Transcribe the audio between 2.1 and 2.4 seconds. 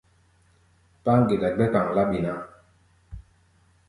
ná.